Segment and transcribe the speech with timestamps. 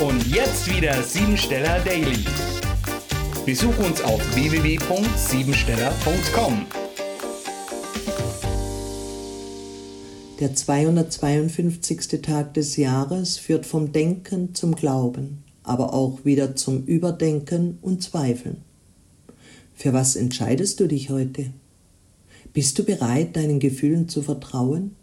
[0.00, 2.24] Und jetzt wieder Siebensteller Daily.
[3.46, 6.66] Besuch uns auf www.siebensteller.com.
[10.40, 12.20] Der 252.
[12.22, 18.62] Tag des Jahres führt vom Denken zum Glauben, aber auch wieder zum Überdenken und Zweifeln.
[19.74, 21.52] Für was entscheidest du dich heute?
[22.52, 24.96] Bist du bereit, deinen Gefühlen zu vertrauen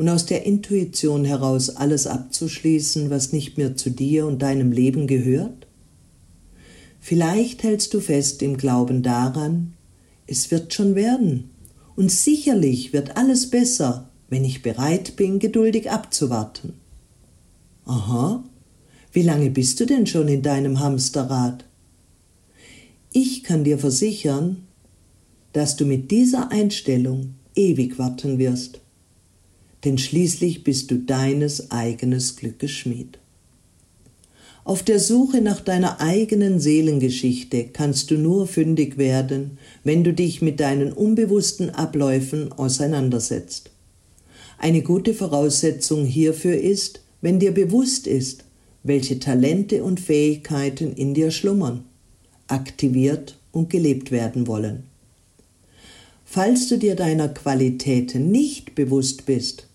[0.00, 5.06] und aus der Intuition heraus alles abzuschließen, was nicht mehr zu dir und deinem Leben
[5.06, 5.66] gehört?
[7.00, 9.74] Vielleicht hältst du fest im Glauben daran,
[10.26, 11.50] es wird schon werden
[11.96, 16.72] und sicherlich wird alles besser, wenn ich bereit bin, geduldig abzuwarten.
[17.84, 18.42] Aha,
[19.12, 21.66] wie lange bist du denn schon in deinem Hamsterrad?
[23.12, 24.66] Ich kann dir versichern,
[25.52, 28.80] dass du mit dieser Einstellung ewig warten wirst,
[29.84, 33.18] denn schließlich bist du deines eigenes Glückes Schmied.
[34.64, 40.42] Auf der Suche nach deiner eigenen Seelengeschichte kannst du nur fündig werden, wenn du dich
[40.42, 43.70] mit deinen unbewussten Abläufen auseinandersetzt.
[44.58, 48.44] Eine gute Voraussetzung hierfür ist, wenn dir bewusst ist,
[48.82, 51.84] welche Talente und Fähigkeiten in dir schlummern,
[52.46, 54.84] aktiviert und gelebt werden wollen.
[56.24, 59.66] Falls du dir deiner Qualitäten nicht bewusst bist,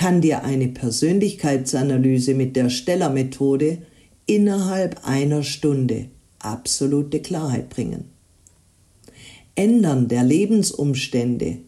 [0.00, 3.82] kann dir eine Persönlichkeitsanalyse mit der Stellermethode
[4.24, 6.06] innerhalb einer Stunde
[6.38, 8.04] absolute Klarheit bringen.
[9.54, 11.58] Ändern der Lebensumstände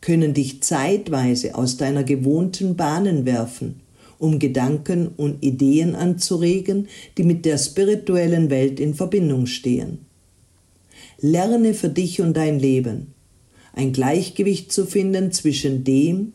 [0.00, 3.80] können dich zeitweise aus deiner gewohnten Bahnen werfen,
[4.20, 6.86] um Gedanken und Ideen anzuregen,
[7.18, 10.06] die mit der spirituellen Welt in Verbindung stehen.
[11.18, 13.14] Lerne für dich und dein Leben
[13.72, 16.34] ein Gleichgewicht zu finden zwischen dem,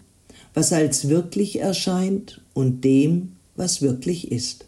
[0.53, 4.65] was als wirklich erscheint und dem, was wirklich ist.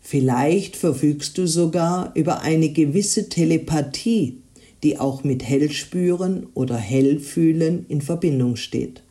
[0.00, 4.38] Vielleicht verfügst du sogar über eine gewisse Telepathie,
[4.82, 9.02] die auch mit Hellspüren oder Hellfühlen in Verbindung steht.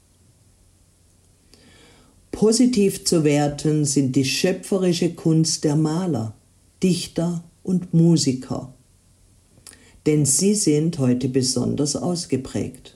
[2.31, 6.33] Positiv zu werten sind die schöpferische Kunst der Maler,
[6.81, 8.75] Dichter und Musiker
[10.05, 12.95] denn sie sind heute besonders ausgeprägt.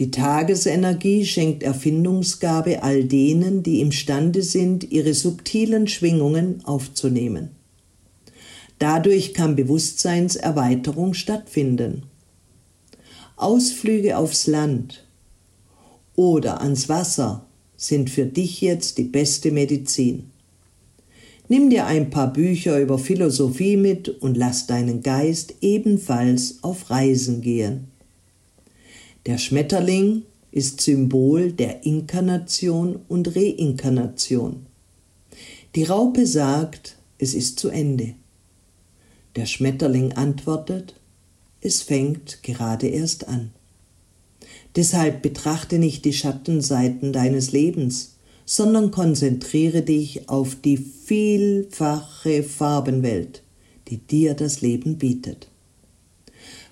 [0.00, 7.50] Die Tagesenergie schenkt Erfindungsgabe all denen, die imstande sind, ihre subtilen Schwingungen aufzunehmen.
[8.78, 12.04] Dadurch kann Bewusstseinserweiterung stattfinden.
[13.36, 15.06] Ausflüge aufs Land
[16.16, 17.44] oder ans Wasser
[17.76, 20.30] sind für dich jetzt die beste Medizin.
[21.48, 27.42] Nimm dir ein paar Bücher über Philosophie mit und lass deinen Geist ebenfalls auf Reisen
[27.42, 27.89] gehen.
[29.26, 34.66] Der Schmetterling ist Symbol der Inkarnation und Reinkarnation.
[35.74, 38.14] Die Raupe sagt, es ist zu Ende.
[39.36, 40.94] Der Schmetterling antwortet,
[41.60, 43.50] es fängt gerade erst an.
[44.74, 48.16] Deshalb betrachte nicht die Schattenseiten deines Lebens,
[48.46, 53.42] sondern konzentriere dich auf die vielfache Farbenwelt,
[53.88, 55.48] die dir das Leben bietet.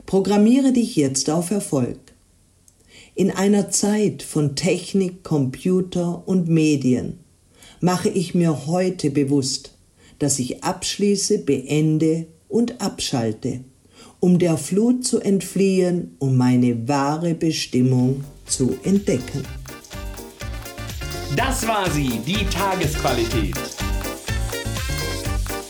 [0.07, 1.99] Programmiere dich jetzt auf Erfolg.
[3.19, 7.19] In einer Zeit von Technik, Computer und Medien
[7.81, 9.77] mache ich mir heute bewusst,
[10.21, 13.65] dass ich abschließe, beende und abschalte,
[14.21, 19.45] um der Flut zu entfliehen, um meine wahre Bestimmung zu entdecken.
[21.35, 23.57] Das war sie, die Tagesqualität.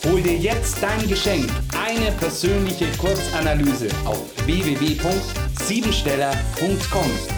[0.05, 7.38] Hol dir jetzt dein Geschenk, eine persönliche Kurzanalyse auf www.siebensteller.com.